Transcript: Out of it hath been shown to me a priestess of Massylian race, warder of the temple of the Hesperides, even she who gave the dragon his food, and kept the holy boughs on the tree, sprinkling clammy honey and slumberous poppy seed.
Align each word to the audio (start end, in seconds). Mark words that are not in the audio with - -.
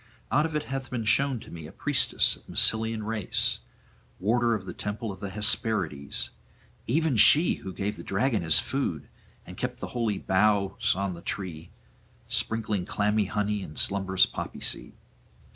Out 0.31 0.47
of 0.47 0.55
it 0.55 0.63
hath 0.63 0.89
been 0.89 1.03
shown 1.05 1.39
to 1.41 1.51
me 1.51 1.67
a 1.67 1.71
priestess 1.71 2.35
of 2.35 2.49
Massylian 2.49 3.03
race, 3.03 3.59
warder 4.19 4.55
of 4.55 4.65
the 4.65 4.73
temple 4.73 5.11
of 5.11 5.19
the 5.19 5.29
Hesperides, 5.29 6.31
even 6.87 7.15
she 7.15 7.57
who 7.61 7.71
gave 7.71 7.97
the 7.97 8.03
dragon 8.03 8.41
his 8.41 8.57
food, 8.57 9.07
and 9.45 9.57
kept 9.57 9.77
the 9.77 9.89
holy 9.93 10.17
boughs 10.17 10.95
on 10.95 11.13
the 11.13 11.21
tree, 11.21 11.69
sprinkling 12.27 12.83
clammy 12.83 13.25
honey 13.25 13.61
and 13.61 13.77
slumberous 13.77 14.25
poppy 14.25 14.59
seed. 14.59 14.93